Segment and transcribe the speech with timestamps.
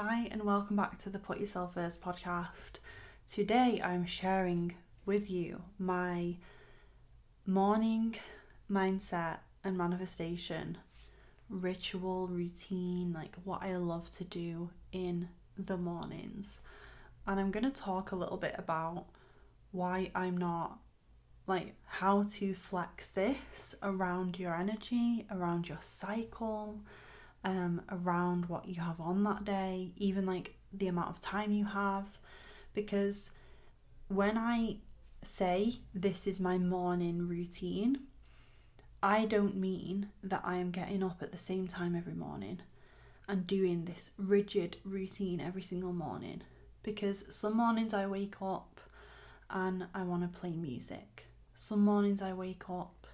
[0.00, 2.74] Hi, and welcome back to the Put Yourself First podcast.
[3.26, 6.36] Today I'm sharing with you my
[7.44, 8.14] morning
[8.70, 10.78] mindset and manifestation
[11.50, 16.60] ritual routine, like what I love to do in the mornings.
[17.26, 19.06] And I'm going to talk a little bit about
[19.72, 20.78] why I'm not
[21.48, 26.82] like how to flex this around your energy, around your cycle,
[27.44, 31.64] um, around what you have on that day, even like the amount of time you
[31.64, 32.06] have.
[32.74, 33.30] Because
[34.08, 34.76] when I
[35.22, 38.00] say this is my morning routine,
[39.02, 42.60] I don't mean that I am getting up at the same time every morning
[43.28, 46.42] and doing this rigid routine every single morning.
[46.82, 48.80] Because some mornings I wake up
[49.50, 53.06] and I want to play music some mornings I wake up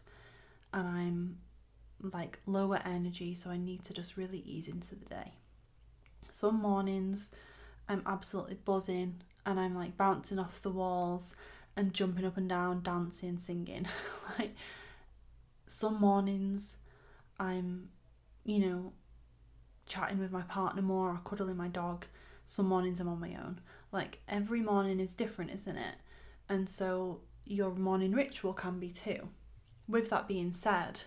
[0.72, 1.38] and I'm
[2.12, 5.32] like lower energy, so I need to just really ease into the day.
[6.30, 7.30] Some mornings
[7.88, 11.34] I'm absolutely buzzing and I'm like bouncing off the walls
[11.76, 13.86] and jumping up and down, dancing, singing.
[14.38, 14.54] like
[15.66, 16.76] some mornings
[17.38, 17.88] I'm,
[18.44, 18.92] you know,
[19.86, 22.06] chatting with my partner more or cuddling my dog.
[22.46, 23.60] Some mornings I'm on my own.
[23.92, 25.96] Like every morning is different, isn't it?
[26.48, 29.28] And so your morning ritual can be too.
[29.86, 31.02] With that being said,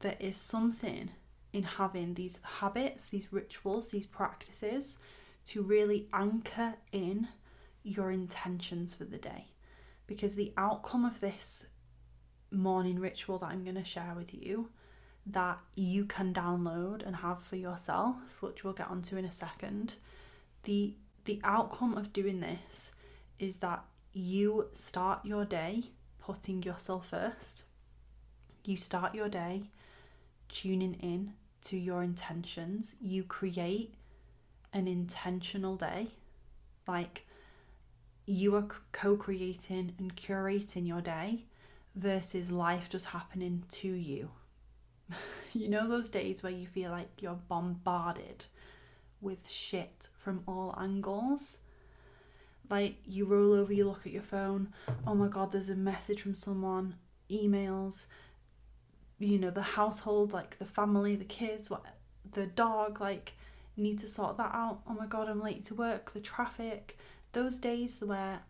[0.00, 1.10] there is something
[1.52, 4.98] in having these habits, these rituals, these practices
[5.46, 7.28] to really anchor in
[7.82, 9.46] your intentions for the day.
[10.06, 11.66] Because the outcome of this
[12.50, 14.70] morning ritual that I'm going to share with you
[15.26, 19.94] that you can download and have for yourself, which we'll get onto in a second,
[20.64, 22.90] the the outcome of doing this
[23.38, 25.84] is that you start your day
[26.18, 27.62] putting yourself first.
[28.64, 29.64] You start your day
[30.48, 32.94] tuning in to your intentions.
[33.00, 33.94] You create
[34.72, 36.08] an intentional day.
[36.86, 37.26] Like
[38.26, 41.44] you are co creating and curating your day
[41.94, 44.30] versus life just happening to you.
[45.52, 48.46] you know, those days where you feel like you're bombarded
[49.20, 51.58] with shit from all angles?
[52.70, 54.72] like you roll over, you look at your phone,
[55.06, 56.94] oh my god, there's a message from someone,
[57.30, 58.06] emails,
[59.18, 61.84] you know, the household, like the family, the kids, what
[62.32, 63.32] the dog, like
[63.76, 64.80] need to sort that out.
[64.88, 66.98] Oh my god, I'm late to work, the traffic.
[67.32, 68.40] Those days where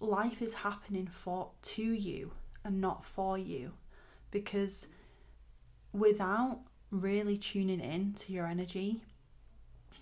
[0.00, 2.32] life is happening for to you
[2.64, 3.72] and not for you.
[4.30, 4.86] Because
[5.92, 9.02] without really tuning in to your energy,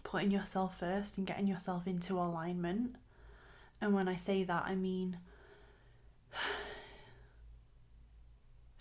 [0.02, 2.96] putting yourself first and getting yourself into alignment,
[3.80, 5.18] and when I say that, I mean,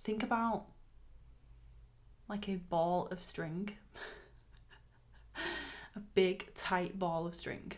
[0.03, 0.65] think about
[2.27, 3.71] like a ball of string,
[5.95, 7.73] a big, tight ball of string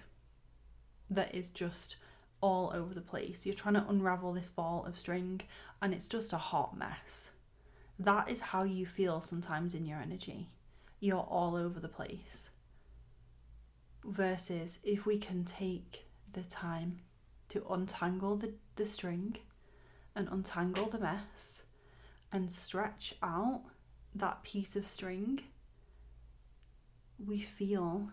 [1.09, 1.97] that is just
[2.41, 3.45] all over the place.
[3.45, 5.41] You're trying to unravel this ball of string
[5.81, 7.31] and it's just a hot mess.
[7.99, 10.49] That is how you feel sometimes in your energy.
[10.99, 12.49] You're all over the place.
[14.03, 16.99] Versus if we can take the time
[17.49, 19.37] to untangle the, the string
[20.15, 21.63] and untangle the mess
[22.31, 23.63] and stretch out
[24.17, 25.41] that piece of string,
[27.23, 28.09] we feel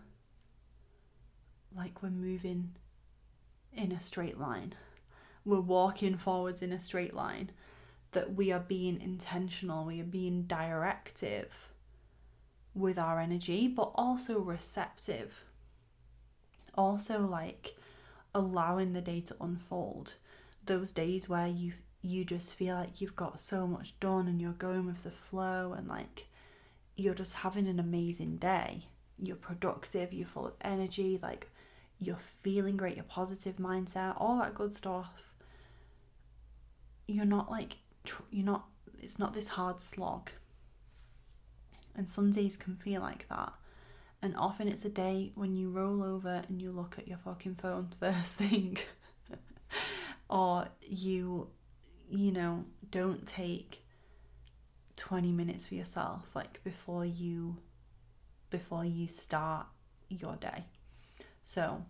[1.75, 2.71] like we're moving
[3.73, 4.73] in a straight line.
[5.43, 7.51] We're walking forwards in a straight line,
[8.13, 11.73] that we are being intentional, we are being directive
[12.73, 15.45] with our energy, but also receptive.
[16.73, 17.75] Also, like
[18.33, 20.13] allowing the day to unfold.
[20.65, 21.73] Those days where you
[22.05, 25.73] you just feel like you've got so much done and you're going with the flow
[25.77, 26.27] and like
[26.95, 28.87] you're just having an amazing day.
[29.21, 31.49] You're productive, you're full of energy, like
[31.99, 35.11] you're feeling great, your positive mindset, all that good stuff.
[37.07, 37.77] You're not like
[38.31, 38.65] you're not
[39.01, 40.31] it's not this hard slog.
[41.95, 43.53] And some days can feel like that.
[44.21, 47.55] And often it's a day when you roll over and you look at your fucking
[47.55, 48.77] phone first thing.
[50.29, 51.49] or you,
[52.09, 53.83] you know, don't take
[54.95, 57.57] 20 minutes for yourself, like before you
[58.49, 59.65] before you start
[60.07, 60.65] your day.
[61.43, 61.83] So,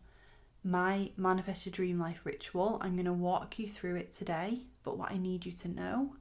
[0.63, 4.97] my manifest your dream life ritual, I'm going to walk you through it today, but
[4.97, 6.15] what I need you to know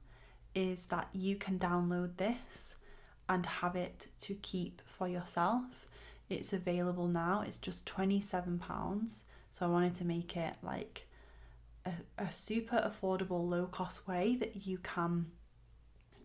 [0.53, 2.75] is that you can download this
[3.27, 5.87] and have it to keep for yourself
[6.29, 7.43] it's available now.
[7.45, 9.23] It's just £27.
[9.51, 11.07] So I wanted to make it like
[11.85, 15.27] a, a super affordable, low cost way that you can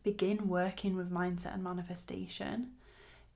[0.03, 2.71] begin working with mindset and manifestation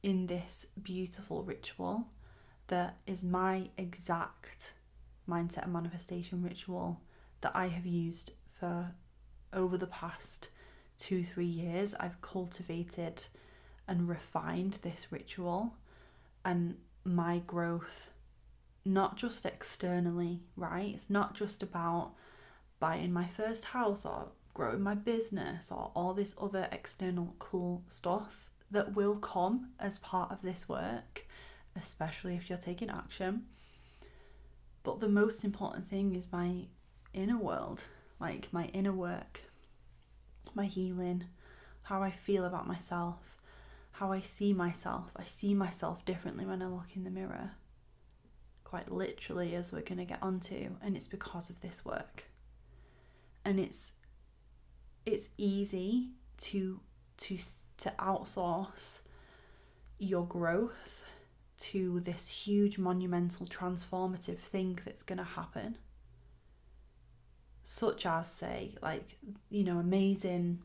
[0.02, 2.06] in this beautiful ritual
[2.68, 4.72] that is my exact
[5.28, 7.00] mindset and manifestation ritual
[7.40, 8.92] that I have used for
[9.52, 10.48] over the past
[10.98, 11.94] two, three years.
[12.00, 13.24] I've cultivated
[13.86, 15.74] and refined this ritual
[16.44, 18.10] and my growth,
[18.84, 20.94] not just externally, right?
[20.94, 22.12] It's not just about
[22.80, 28.50] buying my first house or growing my business or all this other external cool stuff
[28.70, 31.26] that will come as part of this work,
[31.76, 33.44] especially if you're taking action.
[34.82, 36.66] But the most important thing is my
[37.12, 37.84] inner world,
[38.20, 39.42] like my inner work,
[40.54, 41.24] my healing,
[41.82, 43.40] how I feel about myself,
[43.92, 45.10] how I see myself.
[45.16, 47.52] I see myself differently when I look in the mirror,
[48.64, 52.24] quite literally, as we're going to get onto, and it's because of this work.
[53.44, 53.92] And it's
[55.06, 56.80] it's easy to
[57.18, 57.38] to
[57.78, 59.00] to outsource
[59.98, 61.04] your growth
[61.56, 65.78] to this huge monumental transformative thing that's going to happen
[67.62, 69.16] such as say like
[69.50, 70.58] you know amazing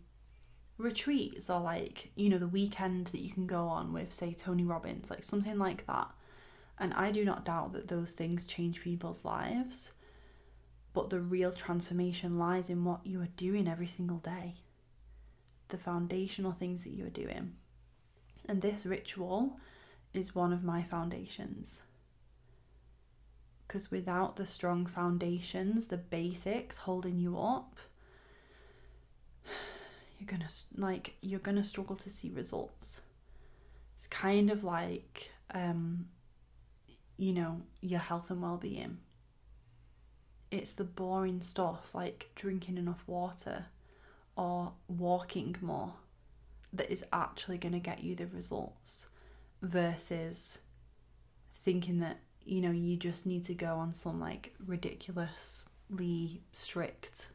[0.78, 4.64] retreats or like you know the weekend that you can go on with say Tony
[4.64, 6.10] Robbins like something like that
[6.80, 9.92] and I do not doubt that those things change people's lives
[10.94, 14.56] but the real transformation lies in what you are doing every single day
[15.70, 17.54] the foundational things that you are doing
[18.48, 19.60] and this ritual
[20.14, 21.82] is one of my foundations
[23.70, 27.78] because without the strong foundations, the basics holding you up,
[30.20, 33.02] you're gonna like you're gonna struggle to see results.
[33.96, 36.08] It's kind of like um,
[37.20, 38.98] you know your health and well-being.
[40.50, 43.68] It's the boring stuff like drinking enough water
[44.36, 45.94] or walking more
[46.74, 49.08] that is actually going to get you the results
[49.62, 50.58] versus
[51.52, 52.20] thinking that
[52.50, 57.28] you know, you just need to go on some like ridiculously strict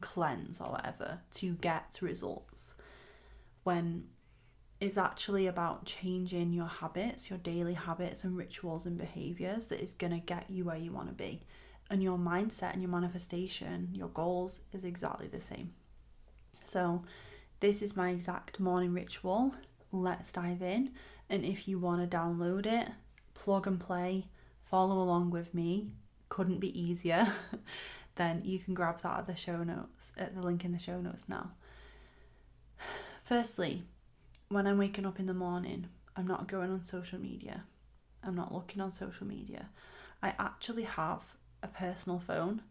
[0.00, 2.74] cleanse or whatever to get results
[3.62, 4.04] when
[4.80, 9.94] it's actually about changing your habits, your daily habits and rituals and behaviors that is
[9.94, 11.42] going to get you where you want to be.
[11.88, 15.72] And your mindset and your manifestation, your goals is exactly the same.
[16.64, 17.04] So,
[17.60, 19.54] this is my exact morning ritual.
[19.92, 20.90] Let's dive in.
[21.30, 22.88] And if you want to download it,
[23.34, 24.26] plug and play,
[24.64, 25.92] follow along with me,
[26.28, 27.32] couldn't be easier,
[28.16, 31.00] then you can grab that at the show notes, at the link in the show
[31.00, 31.52] notes now.
[33.24, 33.84] Firstly,
[34.48, 37.64] when I'm waking up in the morning, I'm not going on social media.
[38.22, 39.68] I'm not looking on social media.
[40.22, 42.62] I actually have a personal phone.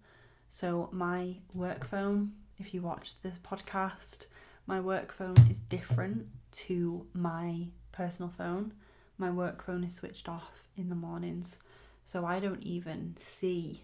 [0.50, 4.26] So, my work phone, if you watch this podcast,
[4.68, 8.74] my work phone is different to my personal phone.
[9.18, 11.58] My work phone is switched off in the mornings.
[12.06, 13.84] So I don't even see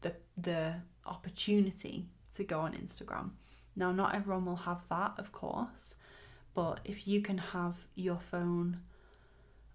[0.00, 0.74] the the
[1.06, 2.06] opportunity
[2.36, 3.30] to go on Instagram.
[3.76, 5.94] Now not everyone will have that, of course,
[6.54, 8.78] but if you can have your phone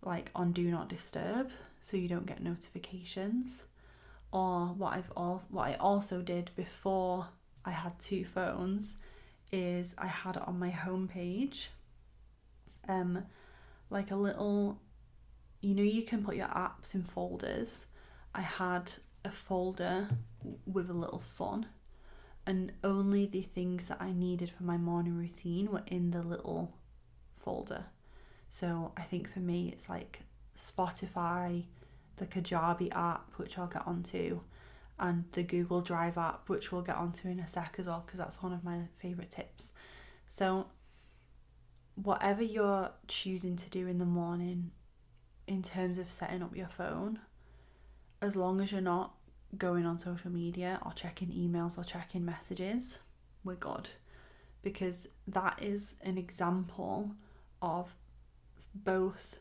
[0.04, 1.50] like on do not disturb
[1.82, 3.64] so you don't get notifications
[4.32, 7.28] or what I've all what I also did before
[7.66, 8.98] I had two phones
[9.52, 11.68] is I had it on my homepage
[12.88, 13.24] um
[13.90, 14.80] like a little
[15.62, 17.88] you know you can put your apps in folders.
[18.34, 18.92] I had
[19.26, 20.10] a folder
[20.66, 21.66] with a little sun
[22.48, 26.74] and only the things that i needed for my morning routine were in the little
[27.38, 27.86] folder.
[28.50, 30.22] So i think for me it's like
[30.58, 31.66] spotify
[32.16, 34.40] the kajabi app which i'll get onto
[35.00, 38.18] and the google drive app which we'll get onto in a sec as well because
[38.18, 39.72] that's one of my favorite tips.
[40.28, 40.68] So
[41.96, 44.72] whatever you're choosing to do in the morning
[45.48, 47.20] in terms of setting up your phone,
[48.22, 49.14] as long as you're not
[49.58, 53.00] going on social media or checking emails or checking messages,
[53.44, 53.90] we're good.
[54.62, 57.12] Because that is an example
[57.62, 57.96] of
[58.76, 59.38] both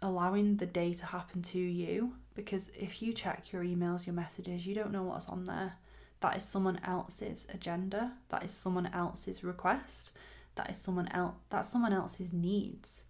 [0.00, 2.14] allowing the day to happen to you.
[2.34, 5.74] Because if you check your emails, your messages, you don't know what's on there.
[6.20, 8.12] That is someone else's agenda.
[8.30, 10.12] That is someone else's request.
[10.54, 11.34] That is someone else.
[11.50, 13.04] That's someone else's needs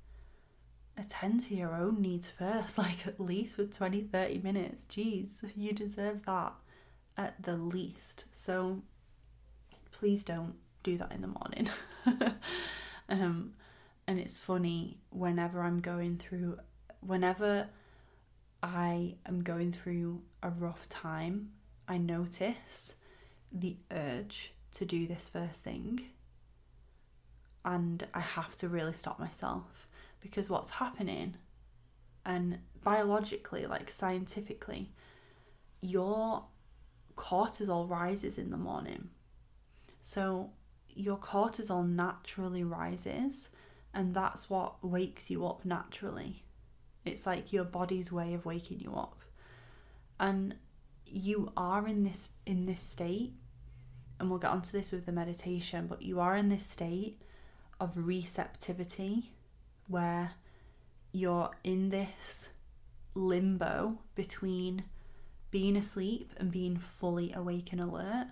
[0.96, 4.86] attend to your own needs first, like at least with 20, 30 minutes.
[4.90, 6.52] Jeez, you deserve that
[7.16, 8.24] at the least.
[8.32, 8.82] So
[9.90, 11.68] please don't do that in the morning.
[13.08, 13.52] um,
[14.06, 16.58] and it's funny whenever I'm going through,
[17.00, 17.68] whenever
[18.62, 21.50] I am going through a rough time,
[21.88, 22.94] I notice
[23.50, 26.00] the urge to do this first thing.
[27.64, 29.86] And I have to really stop myself
[30.22, 31.36] because what's happening
[32.24, 34.92] and biologically, like scientifically,
[35.80, 36.44] your
[37.16, 39.10] cortisol rises in the morning.
[40.00, 40.50] So
[40.88, 43.48] your cortisol naturally rises,
[43.92, 46.44] and that's what wakes you up naturally.
[47.04, 49.18] It's like your body's way of waking you up.
[50.20, 50.54] And
[51.04, 53.32] you are in this in this state,
[54.20, 57.20] and we'll get onto this with the meditation, but you are in this state
[57.80, 59.32] of receptivity
[59.92, 60.32] where
[61.12, 62.48] you're in this
[63.14, 64.84] limbo between
[65.50, 68.26] being asleep and being fully awake and alert.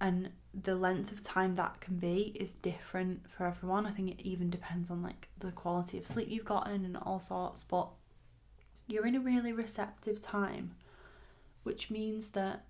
[0.00, 3.86] And the length of time that can be is different for everyone.
[3.86, 7.18] I think it even depends on like the quality of sleep you've gotten and all
[7.18, 7.88] sorts, but
[8.86, 10.74] you're in a really receptive time,
[11.62, 12.64] which means that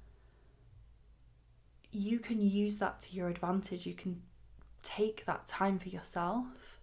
[1.90, 3.86] you can use that to your advantage.
[3.86, 4.22] You can
[4.82, 6.77] take that time for yourself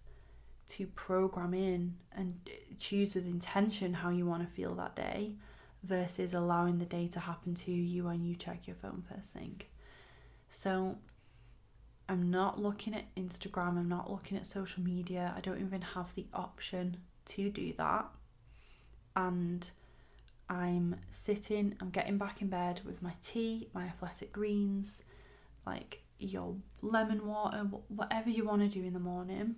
[0.68, 2.34] to program in and
[2.78, 5.34] choose with intention how you want to feel that day
[5.82, 9.60] versus allowing the day to happen to you when you check your phone first thing.
[10.50, 10.96] So
[12.08, 15.32] I'm not looking at Instagram, I'm not looking at social media.
[15.36, 16.96] I don't even have the option
[17.26, 18.06] to do that.
[19.14, 19.68] And
[20.48, 25.02] I'm sitting, I'm getting back in bed with my tea, my athletic greens,
[25.66, 27.58] like your lemon water,
[27.88, 29.56] whatever you want to do in the morning.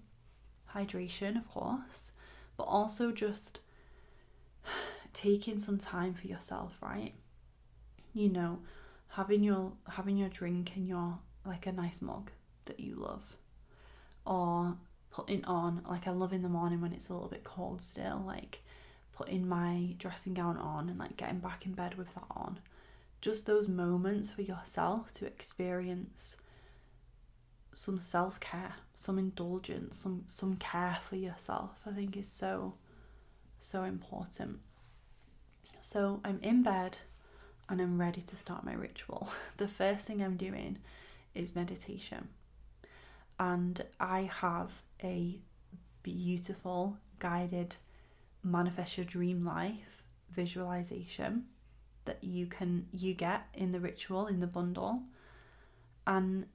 [0.74, 2.12] Hydration, of course,
[2.56, 3.60] but also just
[5.12, 7.14] taking some time for yourself, right?
[8.14, 8.60] You know,
[9.08, 12.30] having your having your drink in your like a nice mug
[12.66, 13.24] that you love.
[14.26, 14.76] Or
[15.10, 18.22] putting on like I love in the morning when it's a little bit cold still,
[18.26, 18.62] like
[19.16, 22.60] putting my dressing gown on and like getting back in bed with that on.
[23.20, 26.36] Just those moments for yourself to experience
[27.78, 31.70] some self-care, some indulgence, some some care for yourself.
[31.86, 32.74] I think is so
[33.60, 34.58] so important.
[35.80, 36.98] So I'm in bed
[37.68, 39.30] and I'm ready to start my ritual.
[39.58, 40.78] The first thing I'm doing
[41.36, 42.28] is meditation.
[43.38, 45.38] And I have a
[46.02, 47.76] beautiful guided
[48.42, 51.44] manifest your dream life visualization
[52.06, 55.02] that you can you get in the ritual in the bundle
[56.06, 56.46] and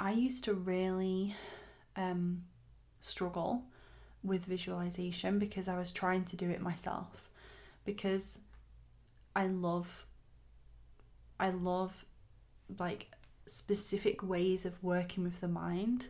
[0.00, 1.36] i used to really
[1.96, 2.42] um
[3.00, 3.62] struggle
[4.22, 7.30] with visualization because i was trying to do it myself
[7.84, 8.38] because
[9.34, 10.06] I love
[11.38, 12.04] I love
[12.78, 13.10] like
[13.46, 16.08] specific ways of working with the mind.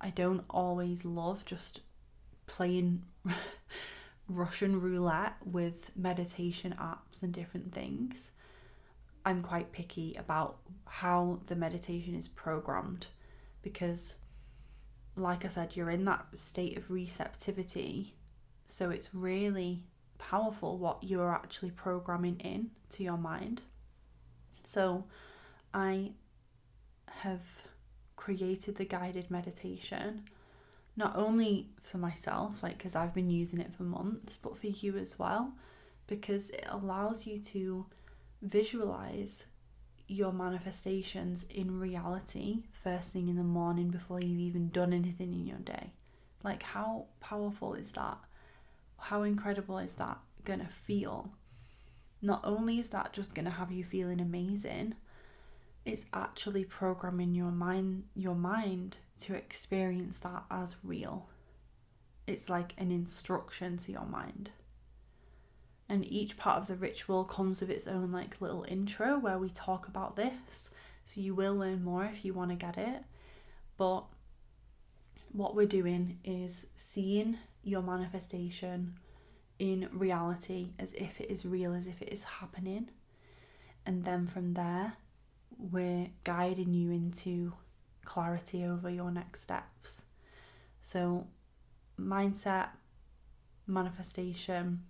[0.00, 1.80] I don't always love just
[2.46, 3.02] playing
[4.28, 8.30] Russian roulette with meditation apps and different things.
[9.24, 13.06] I'm quite picky about how the meditation is programmed
[13.62, 14.16] because,
[15.16, 18.14] like I said, you're in that state of receptivity.
[18.66, 19.82] So it's really
[20.18, 23.62] powerful what you are actually programming in to your mind.
[24.64, 25.04] So,
[25.72, 26.12] I
[27.06, 27.42] have
[28.16, 30.24] created the guided meditation
[30.96, 34.96] not only for myself, like because I've been using it for months, but for you
[34.96, 35.52] as well,
[36.06, 37.86] because it allows you to
[38.44, 39.46] visualize
[40.06, 45.46] your manifestations in reality first thing in the morning before you've even done anything in
[45.46, 45.92] your day.
[46.42, 48.18] Like, how powerful is that?
[49.04, 51.30] how incredible is that going to feel?
[52.22, 54.94] Not only is that just going to have you feeling amazing,
[55.84, 61.28] it's actually programming your mind your mind to experience that as real.
[62.26, 64.50] It's like an instruction to your mind.
[65.88, 69.50] And each part of the ritual comes with its own like little intro where we
[69.50, 70.70] talk about this.
[71.04, 73.02] So you will learn more if you want to get it.
[73.76, 74.04] But
[75.32, 78.94] what we're doing is seeing your manifestation
[79.58, 82.88] in reality as if it is real, as if it is happening.
[83.84, 84.94] And then from there,
[85.58, 87.52] we're guiding you into
[88.04, 90.02] clarity over your next steps.
[90.80, 91.26] So,
[91.98, 92.68] mindset,
[93.66, 94.82] manifestation,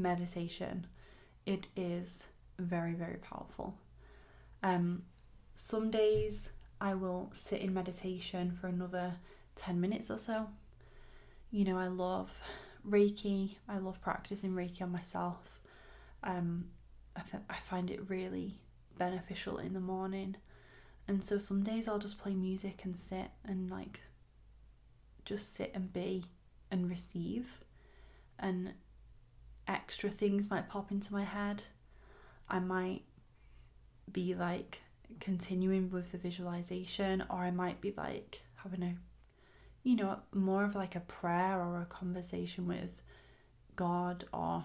[0.00, 0.86] meditation,
[1.46, 2.26] it is
[2.58, 3.76] very, very powerful.
[4.62, 5.02] Um,
[5.56, 9.14] some days I will sit in meditation for another
[9.56, 10.48] 10 minutes or so
[11.50, 12.30] you know, I love
[12.88, 13.56] Reiki.
[13.68, 15.60] I love practicing Reiki on myself.
[16.22, 16.66] Um,
[17.16, 18.60] I th- I find it really
[18.98, 20.36] beneficial in the morning,
[21.08, 24.00] and so some days I'll just play music and sit and like
[25.24, 26.24] just sit and be
[26.70, 27.60] and receive,
[28.38, 28.74] and
[29.70, 31.62] extra things might pop into my head.
[32.48, 33.02] I might
[34.10, 34.80] be like
[35.20, 38.94] continuing with the visualization, or I might be like having a
[39.82, 43.00] you know, more of like a prayer or a conversation with
[43.76, 44.64] God or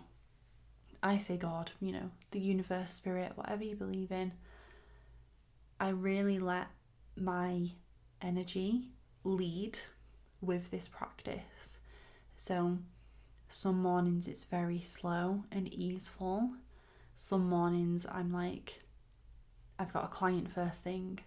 [1.01, 4.31] I say God, you know, the universe, spirit, whatever you believe in,
[5.79, 6.67] I really let
[7.15, 7.69] my
[8.21, 8.89] energy
[9.23, 9.79] lead
[10.41, 11.77] with this practice.
[12.37, 12.79] So,
[13.47, 16.51] some mornings it's very slow and easeful.
[17.15, 18.81] Some mornings I'm like,
[19.79, 21.19] I've got a client first thing.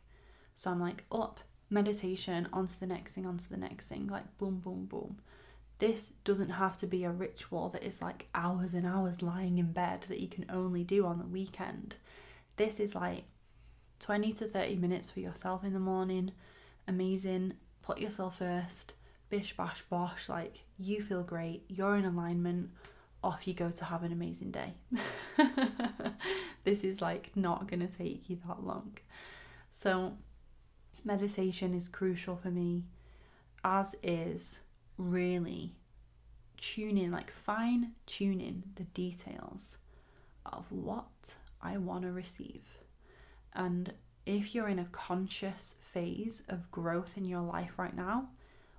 [0.54, 4.58] So I'm like, up, meditation, onto the next thing, onto the next thing, like boom,
[4.58, 5.18] boom, boom.
[5.78, 9.72] This doesn't have to be a ritual that is like hours and hours lying in
[9.72, 11.96] bed that you can only do on the weekend.
[12.56, 13.24] This is like
[14.00, 16.32] 20 to 30 minutes for yourself in the morning.
[16.88, 17.54] Amazing.
[17.82, 18.94] Put yourself first.
[19.30, 20.28] Bish, bash, bosh.
[20.28, 21.64] Like, you feel great.
[21.68, 22.70] You're in alignment.
[23.22, 24.74] Off you go to have an amazing day.
[26.64, 28.96] this is like not going to take you that long.
[29.70, 30.14] So,
[31.04, 32.84] meditation is crucial for me,
[33.64, 34.60] as is
[34.96, 35.74] really
[36.60, 39.78] tuning, like fine tuning the details
[40.46, 42.62] of what I want to receive.
[43.54, 43.92] And
[44.26, 48.28] if you're in a conscious phase of growth in your life right now,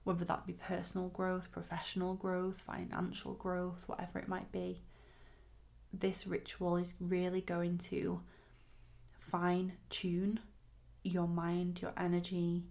[0.04, 4.82] whether that be personal growth, professional growth, financial growth, whatever it might be,
[5.92, 8.22] this ritual is really going to
[9.20, 10.40] fine tune
[11.04, 12.64] your mind, your energy,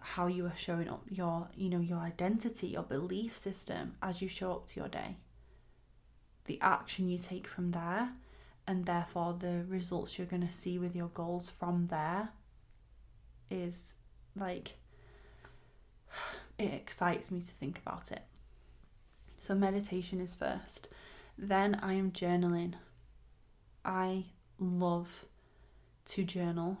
[0.00, 4.28] how you are showing up, your you know, your identity, your belief system as you
[4.28, 5.16] show up to your day.
[6.46, 8.10] The action you take from there
[8.66, 12.30] and therefore the results you're going to see with your goals from there
[13.50, 13.94] is
[14.36, 14.74] like
[16.58, 18.22] it excites me to think about it.
[19.38, 20.88] So meditation is first.
[21.38, 22.74] Then I am journaling.
[23.84, 24.26] I
[24.58, 25.24] love
[26.06, 26.78] to journal.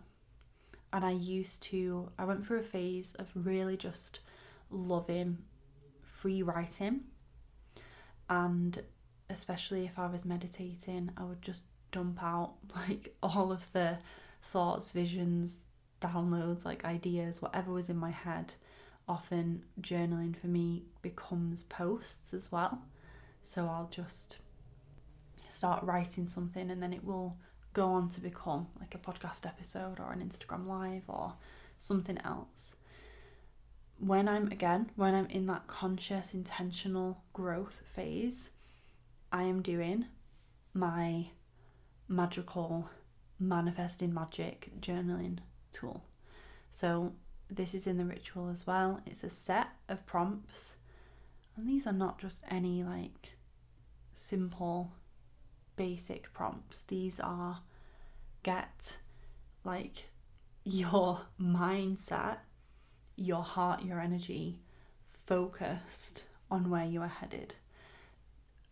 [0.92, 4.20] And I used to, I went through a phase of really just
[4.70, 5.38] loving
[6.02, 7.02] free writing.
[8.28, 8.82] And
[9.30, 13.98] especially if I was meditating, I would just dump out like all of the
[14.42, 15.56] thoughts, visions,
[16.00, 18.54] downloads, like ideas, whatever was in my head.
[19.10, 22.80] Often journaling for me becomes posts as well.
[23.42, 24.36] So I'll just
[25.48, 27.36] start writing something and then it will
[27.72, 31.34] go on to become like a podcast episode or an Instagram live or
[31.80, 32.72] something else.
[33.98, 38.50] When I'm again, when I'm in that conscious, intentional growth phase,
[39.32, 40.06] I am doing
[40.72, 41.30] my
[42.06, 42.88] magical
[43.40, 45.38] manifesting magic journaling
[45.72, 46.04] tool.
[46.70, 47.12] So,
[47.50, 49.00] this is in the ritual as well.
[49.06, 50.76] It's a set of prompts,
[51.56, 53.34] and these are not just any like
[54.14, 54.92] simple,
[55.76, 56.82] basic prompts.
[56.84, 57.60] These are
[58.42, 58.98] get
[59.64, 60.08] like
[60.64, 62.38] your mindset,
[63.16, 64.58] your heart, your energy
[65.02, 67.54] focused on where you are headed.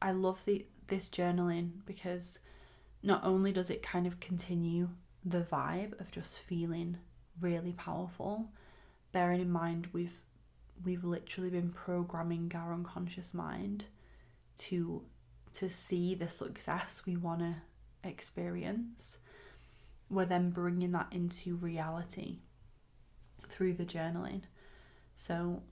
[0.00, 2.38] I love the this journaling because
[3.02, 4.88] not only does it kind of continue
[5.24, 6.96] the vibe of just feeling
[7.40, 8.48] really powerful,
[9.18, 10.20] bearing in mind we've
[10.84, 13.84] we've literally been programming our unconscious mind
[14.56, 15.02] to
[15.52, 17.52] to see the success we want to
[18.04, 19.18] experience
[20.08, 22.36] we're then bringing that into reality
[23.48, 24.42] through the journaling
[25.16, 25.64] so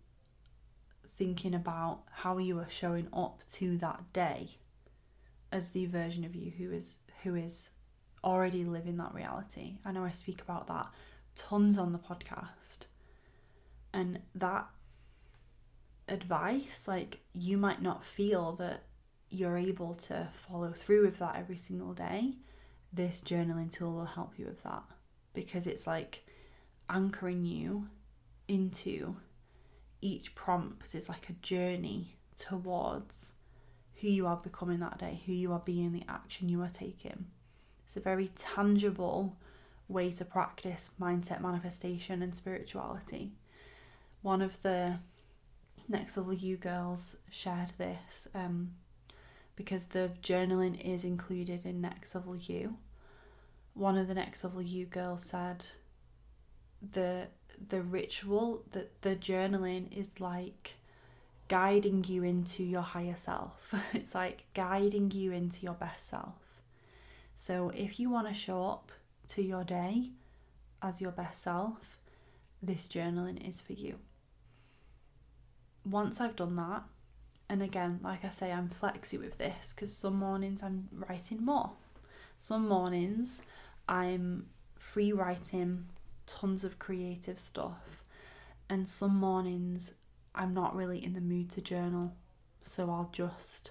[1.08, 4.48] thinking about how you are showing up to that day
[5.52, 7.70] as the version of you who is who is
[8.24, 9.78] already living that reality.
[9.84, 10.88] I know I speak about that
[11.36, 12.86] tons on the podcast.
[13.92, 14.66] And that
[16.08, 18.82] advice, like you might not feel that
[19.28, 22.34] you're able to follow through with that every single day.
[22.92, 24.84] This journaling tool will help you with that
[25.34, 26.24] because it's like
[26.88, 27.88] anchoring you
[28.48, 29.16] into
[30.00, 33.32] each prompt It's like a journey towards
[34.00, 37.26] who you are becoming that day, who you are being, the action you are taking.
[37.86, 39.36] It's a very tangible
[39.88, 43.32] way to practice mindset manifestation and spirituality.
[44.26, 44.98] One of the
[45.86, 48.72] Next Level You girls shared this um,
[49.54, 52.76] because the journaling is included in Next Level You.
[53.74, 55.66] One of the Next Level You girls said
[56.92, 57.28] the
[57.68, 60.74] the ritual that the journaling is like
[61.46, 63.72] guiding you into your higher self.
[63.92, 66.60] it's like guiding you into your best self.
[67.36, 68.90] So if you want to show up
[69.28, 70.10] to your day
[70.82, 72.00] as your best self,
[72.60, 74.00] this journaling is for you.
[75.88, 76.82] Once I've done that,
[77.48, 81.70] and again, like I say, I'm flexy with this because some mornings I'm writing more.
[82.38, 83.42] Some mornings
[83.88, 84.46] I'm
[84.76, 85.86] free writing
[86.26, 88.04] tons of creative stuff,
[88.68, 89.94] and some mornings
[90.34, 92.14] I'm not really in the mood to journal,
[92.62, 93.70] so I'll just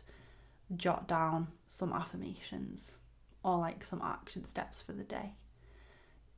[0.75, 2.93] jot down some affirmations
[3.43, 5.34] or like some action steps for the day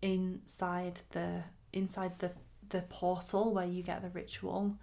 [0.02, 2.32] inside the inside the
[2.70, 4.76] the portal where you get the ritual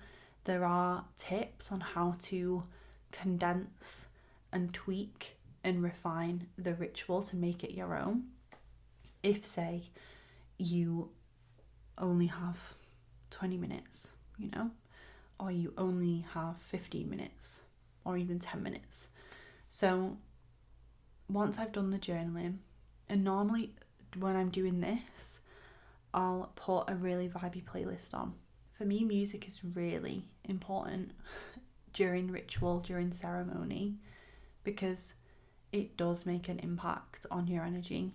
[0.44, 2.64] there are tips on how to
[3.12, 4.07] condense
[4.52, 8.24] and tweak and refine the ritual to make it your own
[9.22, 9.83] if say
[10.59, 11.09] you
[11.98, 12.74] only have
[13.30, 14.70] 20 minutes you know
[15.40, 17.61] or you only have 15 minutes
[18.04, 19.09] or even 10 minutes
[19.70, 20.16] so
[21.28, 22.59] once I've done the journaling,
[23.09, 23.72] and normally
[24.18, 25.40] when I'm doing this,
[26.12, 28.35] I'll put a really vibey playlist on.
[28.84, 31.12] For me, music is really important
[31.94, 33.94] during ritual, during ceremony,
[34.62, 35.14] because
[35.72, 38.12] it does make an impact on your energy.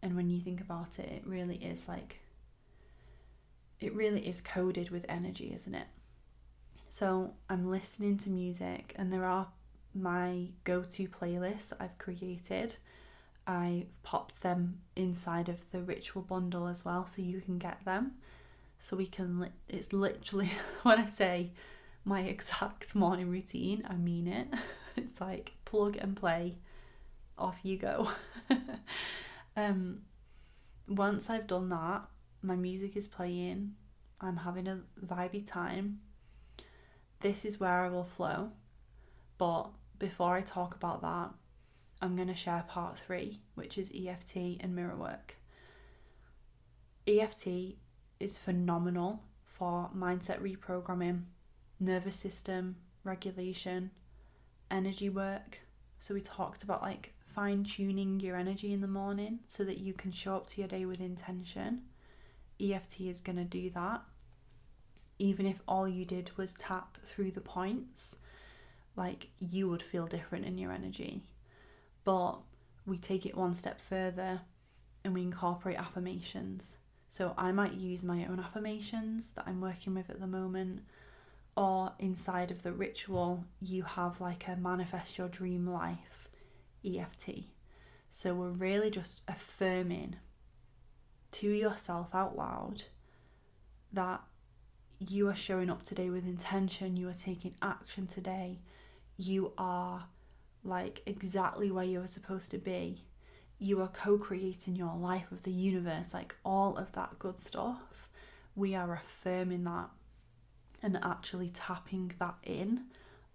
[0.00, 2.20] And when you think about it, it really is like,
[3.80, 5.88] it really is coded with energy, isn't it?
[6.88, 9.48] So I'm listening to music, and there are
[9.92, 12.76] my go to playlists I've created.
[13.44, 18.12] I've popped them inside of the ritual bundle as well so you can get them.
[18.82, 20.50] So we can, li- it's literally
[20.82, 21.52] when I say
[22.04, 24.48] my exact morning routine, I mean it.
[24.94, 26.58] It's like plug and play,
[27.38, 28.10] off you go.
[29.56, 30.02] um,
[30.86, 32.02] once I've done that,
[32.42, 33.72] my music is playing,
[34.20, 36.00] I'm having a vibey time.
[37.20, 38.50] This is where I will flow,
[39.38, 41.30] but before I talk about that,
[42.02, 45.36] I'm going to share part three, which is EFT and mirror work.
[47.06, 47.76] EFT
[48.22, 51.22] is phenomenal for mindset reprogramming,
[51.80, 53.90] nervous system regulation,
[54.70, 55.60] energy work.
[55.98, 59.92] So, we talked about like fine tuning your energy in the morning so that you
[59.92, 61.82] can show up to your day with intention.
[62.60, 64.02] EFT is going to do that.
[65.18, 68.16] Even if all you did was tap through the points
[68.96, 71.22] like you would feel different in your energy.
[72.04, 72.38] But
[72.84, 74.40] we take it one step further
[75.04, 76.76] and we incorporate affirmations.
[77.12, 80.80] So I might use my own affirmations that I'm working with at the moment,
[81.54, 86.30] or inside of the ritual, you have like a manifest your dream life
[86.82, 87.48] EFT.
[88.08, 90.16] So we're really just affirming
[91.32, 92.84] to yourself out loud
[93.92, 94.22] that
[94.98, 98.60] you are showing up today with intention, you are taking action today,
[99.18, 100.06] you are
[100.64, 103.04] like exactly where you are supposed to be.
[103.62, 108.08] You are co creating your life with the universe, like all of that good stuff.
[108.56, 109.88] We are affirming that
[110.82, 112.86] and actually tapping that in,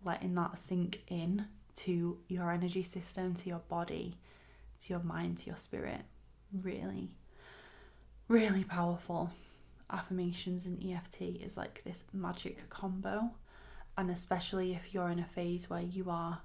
[0.04, 1.46] letting that sink in
[1.78, 4.18] to your energy system, to your body,
[4.82, 6.02] to your mind, to your spirit.
[6.62, 7.10] Really,
[8.28, 9.32] really powerful.
[9.90, 13.32] Affirmations and EFT is like this magic combo
[13.98, 16.40] and especially if you're in a phase where you are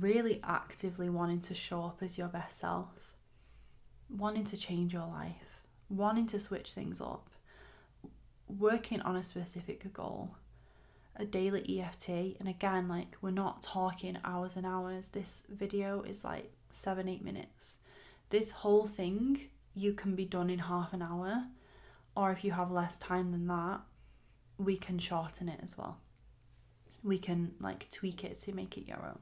[0.00, 3.16] really actively wanting to show up as your best self,
[4.08, 7.30] wanting to change your life, wanting to switch things up,
[8.48, 10.36] working on a specific goal,
[11.16, 12.08] a daily EFT.
[12.08, 15.08] And again, like we're not talking hours and hours.
[15.08, 17.78] This video is like seven, eight minutes.
[18.30, 21.44] This whole thing you can be done in half an hour,
[22.16, 23.80] or if you have less time than that,
[24.56, 25.98] we can shorten it as well
[27.04, 29.18] we can like tweak it to make it your own.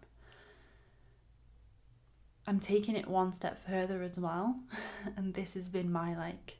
[2.46, 4.56] I'm taking it one step further as well,
[5.16, 6.58] and this has been my like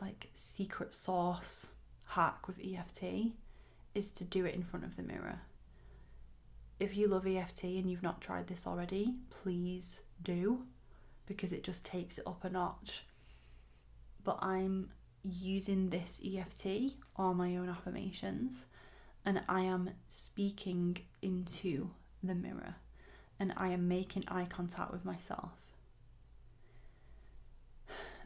[0.00, 1.66] like secret sauce
[2.04, 3.32] hack with EFT
[3.94, 5.40] is to do it in front of the mirror.
[6.78, 10.64] If you love EFT and you've not tried this already, please do
[11.26, 13.04] because it just takes it up a notch.
[14.22, 14.90] But I'm
[15.24, 18.66] using this EFT on my own affirmations
[19.24, 21.90] and I am speaking into
[22.22, 22.76] the mirror
[23.40, 25.50] and I am making eye contact with myself.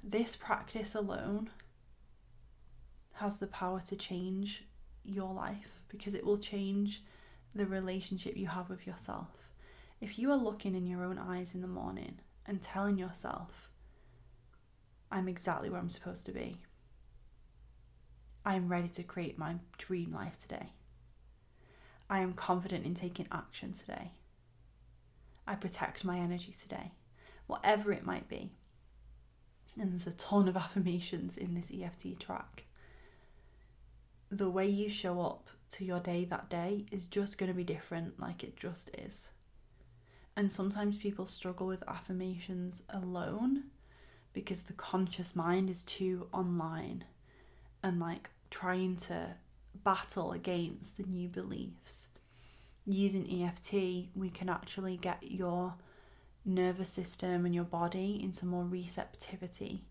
[0.03, 1.51] This practice alone
[3.15, 4.65] has the power to change
[5.05, 7.03] your life because it will change
[7.55, 9.51] the relationship you have with yourself.
[10.01, 13.71] If you are looking in your own eyes in the morning and telling yourself,
[15.11, 16.61] I'm exactly where I'm supposed to be,
[18.45, 20.73] I'm ready to create my dream life today.
[22.11, 24.13] I am confident in taking action today.
[25.47, 26.93] I protect my energy today,
[27.47, 28.53] whatever it might be.
[29.79, 32.65] And there's a ton of affirmations in this EFT track.
[34.31, 37.65] The way you show up to your day that day is just going to be
[37.65, 39.29] different, like it just is.
[40.37, 43.65] And sometimes people struggle with affirmations alone
[44.33, 47.05] because the conscious mind is too online
[47.83, 49.35] and like trying to
[49.85, 52.07] battle against the new beliefs.
[52.87, 55.75] Using EFT, we can actually get your
[56.45, 59.85] nervous system and your body into more receptivity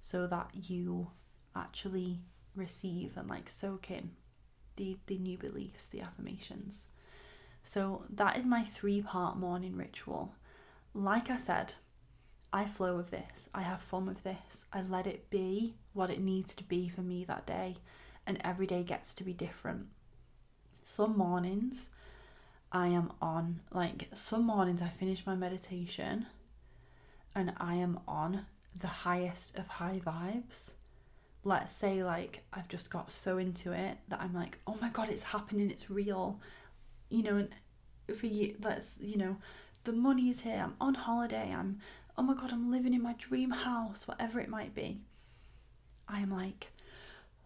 [0.00, 1.10] so that you
[1.56, 2.20] actually
[2.54, 4.10] receive and like soak in
[4.76, 6.84] the, the new beliefs, the affirmations.
[7.62, 10.34] So that is my three part morning ritual.
[10.92, 11.74] Like I said,
[12.52, 13.48] I flow with this.
[13.54, 14.66] I have fun with this.
[14.72, 17.76] I let it be what it needs to be for me that day.
[18.26, 19.86] And every day gets to be different.
[20.82, 21.88] Some mornings
[22.74, 26.26] I am on, like, some mornings I finish my meditation
[27.32, 30.70] and I am on the highest of high vibes.
[31.44, 35.08] Let's say, like, I've just got so into it that I'm like, oh my god,
[35.08, 36.40] it's happening, it's real.
[37.10, 37.48] You know, and
[38.18, 39.36] for you, let's, you know,
[39.84, 41.78] the money is here, I'm on holiday, I'm,
[42.18, 44.98] oh my god, I'm living in my dream house, whatever it might be.
[46.08, 46.72] I am like,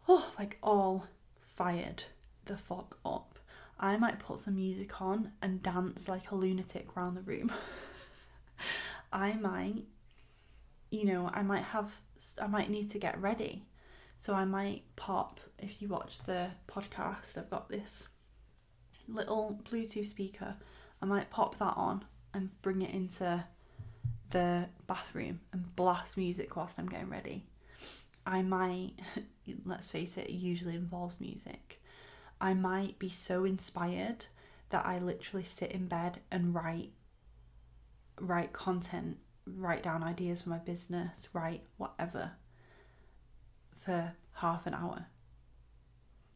[0.09, 1.07] oh, like all
[1.43, 2.05] fired
[2.47, 3.38] the fuck up.
[3.81, 7.53] I might put some music on and dance like a lunatic around the room.
[9.13, 9.85] I might,
[10.91, 11.93] you know, I might have,
[12.41, 13.65] I might need to get ready.
[14.19, 18.09] So I might pop, if you watch the podcast, I've got this
[19.07, 20.57] little Bluetooth speaker.
[21.01, 23.45] I might pop that on and bring it into
[24.31, 27.45] the bathroom and blast music whilst I'm getting ready.
[28.27, 28.93] I might,
[29.65, 31.81] let's face it, it usually involves music.
[32.41, 34.27] I might be so inspired
[34.71, 36.93] that I literally sit in bed and write
[38.21, 42.33] write content, write down ideas for my business, write whatever
[43.79, 45.07] for half an hour.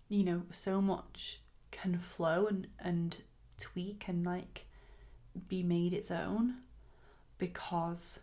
[0.08, 3.16] You know, so much can flow and, and
[3.58, 4.66] tweak and like
[5.48, 6.56] be made its own
[7.38, 8.20] because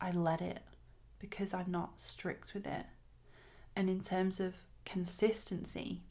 [0.00, 0.62] I let it,
[1.18, 2.86] because I'm not strict with it.
[3.74, 6.02] And in terms of consistency,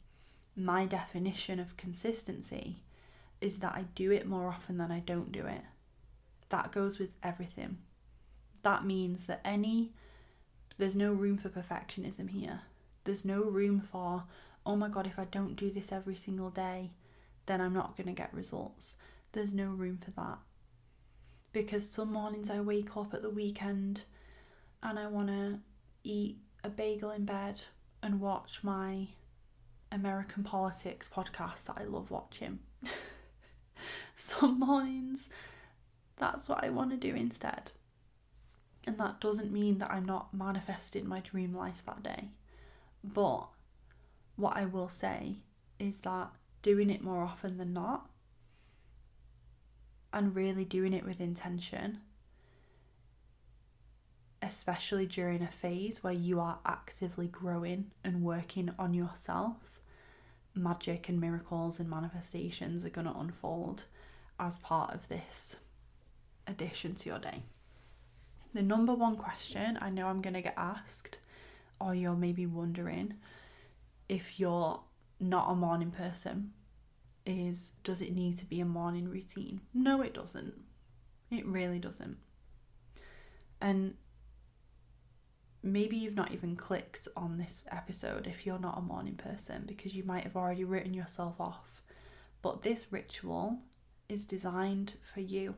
[0.58, 2.80] my definition of consistency
[3.40, 5.62] is that I do it more often than I don't do it.
[6.48, 7.78] That goes with everything.
[8.62, 9.92] That means that any,
[10.76, 12.62] there's no room for perfectionism here.
[13.04, 14.24] There's no room for,
[14.66, 16.90] oh my god, if I don't do this every single day,
[17.46, 18.96] then I'm not going to get results.
[19.32, 20.38] There's no room for that
[21.52, 24.02] because some mornings I wake up at the weekend
[24.82, 25.58] and I want to
[26.04, 27.60] eat a bagel in bed
[28.02, 29.08] and watch my
[29.90, 32.60] American politics podcast that I love watching.
[34.14, 35.30] some mornings
[36.18, 37.72] that's what I want to do instead.
[38.84, 42.28] And that doesn't mean that I'm not manifesting my dream life that day.
[43.04, 43.48] But
[44.36, 45.36] what I will say
[45.78, 46.30] is that
[46.62, 48.08] doing it more often than not
[50.12, 52.00] and really doing it with intention,
[54.42, 59.80] especially during a phase where you are actively growing and working on yourself,
[60.54, 63.84] magic and miracles and manifestations are going to unfold
[64.38, 65.56] as part of this
[66.46, 67.42] addition to your day.
[68.54, 71.18] The number one question I know I'm going to get asked,
[71.80, 73.14] or you're maybe wondering
[74.08, 74.80] if you're
[75.20, 76.52] not a morning person
[77.26, 79.60] is does it need to be a morning routine?
[79.74, 80.54] No, it doesn't.
[81.30, 82.16] It really doesn't.
[83.60, 83.94] And
[85.62, 89.94] maybe you've not even clicked on this episode if you're not a morning person because
[89.94, 91.82] you might have already written yourself off.
[92.42, 93.58] But this ritual
[94.08, 95.54] is designed for you.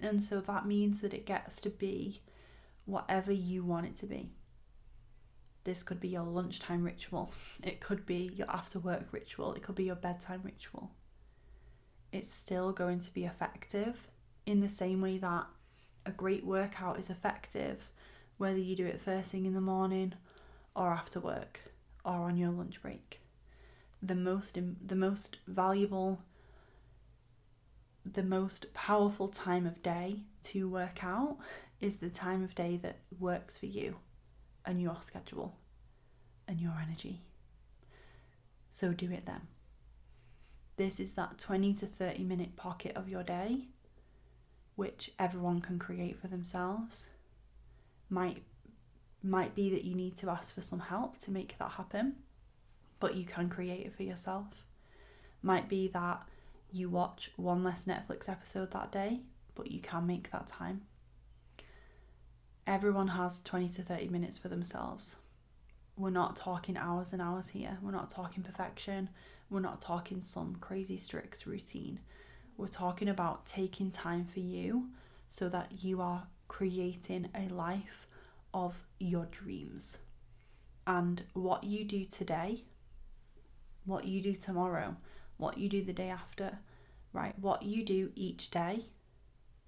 [0.00, 2.20] And so that means that it gets to be
[2.84, 4.30] whatever you want it to be.
[5.62, 9.74] This could be your lunchtime ritual, it could be your after work ritual, it could
[9.74, 10.90] be your bedtime ritual.
[12.12, 14.08] It's still going to be effective
[14.44, 15.46] in the same way that
[16.04, 17.88] a great workout is effective,
[18.38, 20.14] whether you do it first thing in the morning
[20.74, 21.60] or after work
[22.04, 23.20] or on your lunch break.
[24.02, 26.20] The most the most valuable
[28.04, 31.38] the most powerful time of day to work out
[31.80, 33.96] is the time of day that works for you
[34.66, 35.56] and your schedule
[36.46, 37.22] and your energy.
[38.70, 39.48] So do it then.
[40.76, 43.68] This is that 20 to 30 minute pocket of your day
[44.76, 47.08] which everyone can create for themselves.
[48.08, 48.42] Might
[49.22, 52.16] might be that you need to ask for some help to make that happen,
[53.00, 54.66] but you can create it for yourself.
[55.40, 56.28] Might be that
[56.70, 59.20] you watch one less Netflix episode that day,
[59.54, 60.82] but you can make that time.
[62.66, 65.16] Everyone has 20 to 30 minutes for themselves.
[65.96, 67.78] We're not talking hours and hours here.
[67.80, 69.08] We're not talking perfection.
[69.48, 72.00] We're not talking some crazy strict routine.
[72.56, 74.88] We're talking about taking time for you
[75.28, 78.06] so that you are creating a life
[78.52, 79.98] of your dreams.
[80.86, 82.64] And what you do today,
[83.84, 84.96] what you do tomorrow,
[85.36, 86.58] what you do the day after
[87.14, 87.38] right?
[87.38, 88.86] What you do each day,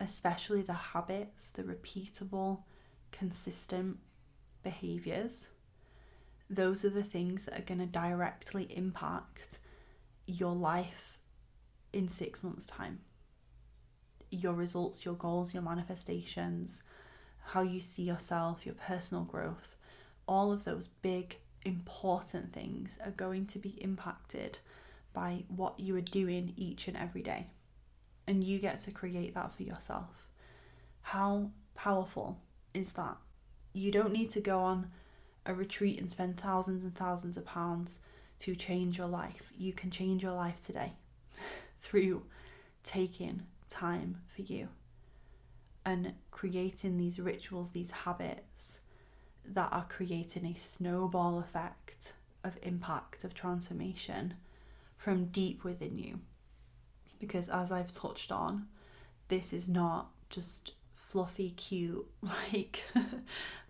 [0.01, 2.65] especially the habits, the repeatable,
[3.13, 3.99] consistent
[4.63, 5.49] behaviors,
[6.51, 9.61] those are the things that are going to directly impact
[10.27, 11.19] your life
[11.93, 12.99] in six months' time.
[14.31, 16.83] Your results, your goals, your manifestations,
[17.47, 19.77] how you see yourself, your personal growth,
[20.27, 24.59] all of those big, important things are going to be impacted
[25.13, 27.47] by what you are doing each and every day.
[28.27, 30.29] And you get to create that for yourself.
[31.03, 32.39] How powerful
[32.75, 33.17] is that?
[33.73, 34.91] You don't need to go on
[35.47, 37.99] a retreat and spend thousands and thousands of pounds
[38.41, 39.53] to change your life.
[39.57, 40.93] You can change your life today
[41.81, 42.25] through
[42.83, 44.69] taking time for you
[45.85, 48.81] and creating these rituals, these habits
[49.45, 54.35] that are creating a snowball effect of impact, of transformation
[54.97, 56.21] from deep within you.
[57.21, 58.67] Because as I've touched on,
[59.29, 62.07] this is not just fluffy, cute,
[62.53, 62.83] like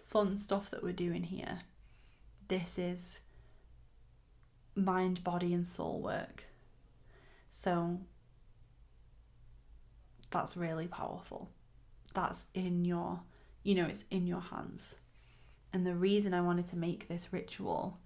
[0.03, 1.61] fun stuff that we're doing here.
[2.49, 3.21] This is
[4.75, 6.45] mind, body, and soul work.
[7.51, 8.01] So
[10.37, 11.49] that's really powerful.
[12.13, 13.21] That's in your,
[13.63, 14.95] you know, it's in your hands.
[15.73, 17.99] And the reason I wanted to make this ritual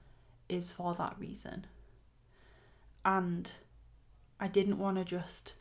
[0.49, 1.67] is for that reason.
[3.05, 3.51] And
[4.39, 5.55] I didn't want to just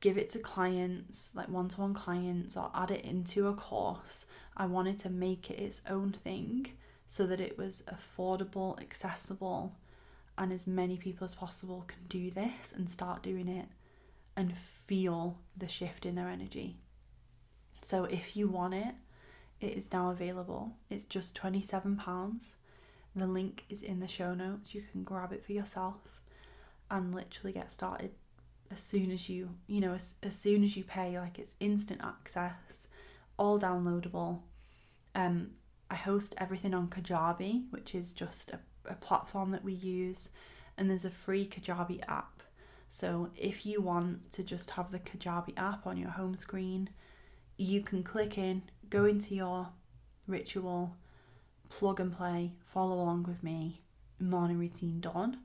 [0.00, 4.26] give it to clients, like one to one clients, or add it into a course.
[4.56, 6.72] I wanted to make it its own thing
[7.06, 9.74] so that it was affordable, accessible,
[10.38, 13.66] and as many people as possible can do this and start doing it
[14.36, 16.76] and feel the shift in their energy.
[17.82, 18.94] So if you want it,
[19.60, 20.72] it is now available.
[20.90, 22.54] It's just £27.
[23.14, 24.74] The link is in the show notes.
[24.74, 26.20] You can grab it for yourself
[26.90, 28.12] and literally get started
[28.70, 31.18] as soon as you, you know, as, as soon as you pay.
[31.18, 32.86] Like it's instant access,
[33.38, 34.40] all downloadable.
[35.14, 35.50] Um,
[35.90, 40.28] I host everything on Kajabi, which is just a a platform that we use,
[40.76, 42.42] and there's a free Kajabi app.
[42.94, 46.90] So if you want to just have the Kajabi app on your home screen,
[47.56, 49.70] you can click in, go into your
[50.26, 50.94] ritual,
[51.70, 53.80] plug and play, follow along with me,
[54.20, 55.38] morning routine done.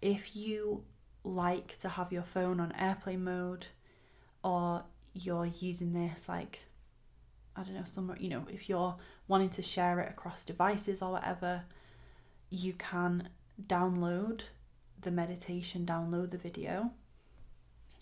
[0.00, 0.82] If you
[1.22, 3.66] like to have your phone on airplane mode
[4.42, 4.82] or
[5.14, 6.62] you're using this like
[7.54, 8.96] I don't know, somewhere you know, if you're
[9.28, 11.62] wanting to share it across devices or whatever,
[12.50, 13.28] you can
[13.68, 14.40] download
[15.02, 16.90] the meditation, download the video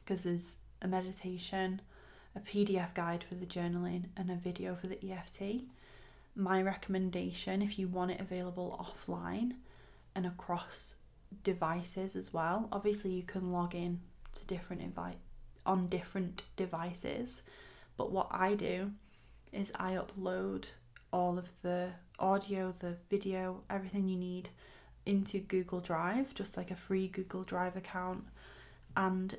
[0.05, 1.81] because there's a meditation,
[2.35, 5.65] a PDF guide for the journaling, and a video for the EFT.
[6.35, 9.53] My recommendation, if you want it available offline
[10.15, 10.95] and across
[11.45, 14.01] devices as well, obviously you can log in
[14.35, 15.19] to different invite
[15.67, 17.43] on different devices.
[17.97, 18.93] But what I do
[19.53, 20.67] is I upload
[21.13, 24.49] all of the audio, the video, everything you need
[25.07, 28.25] into Google Drive, just like a free Google Drive account,
[28.97, 29.37] and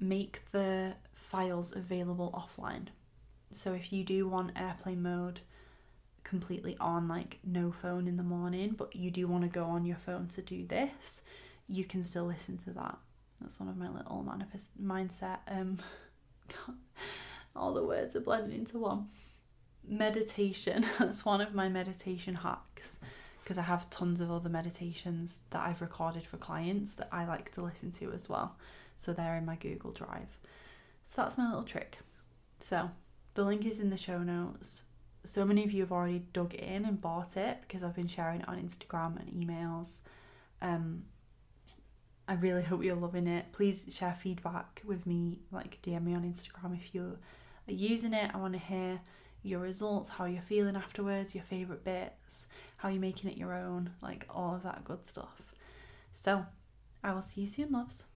[0.00, 2.88] make the files available offline.
[3.52, 5.40] So if you do want airplane mode
[6.24, 9.86] completely on, like no phone in the morning, but you do want to go on
[9.86, 11.22] your phone to do this,
[11.68, 12.98] you can still listen to that.
[13.40, 15.38] That's one of my little manifest mindset.
[15.48, 15.78] Um,
[17.56, 19.08] all the words are blending into one
[19.86, 20.84] meditation.
[20.98, 22.98] That's one of my meditation hacks
[23.46, 27.52] because I have tons of other meditations that I've recorded for clients that I like
[27.52, 28.56] to listen to as well.
[28.98, 30.40] So they're in my Google Drive.
[31.04, 31.98] So that's my little trick.
[32.58, 32.90] So
[33.34, 34.82] the link is in the show notes.
[35.22, 38.40] So many of you have already dug in and bought it because I've been sharing
[38.40, 40.00] it on Instagram and emails.
[40.60, 41.04] Um,
[42.26, 43.52] I really hope you're loving it.
[43.52, 47.16] Please share feedback with me, like DM me on Instagram if you
[47.68, 48.28] are using it.
[48.34, 48.98] I want to hear
[49.44, 53.90] your results, how you're feeling afterwards, your favourite bits, how you're making it your own,
[54.02, 55.42] like all of that good stuff.
[56.12, 56.44] So,
[57.02, 58.04] I will see you soon, loves.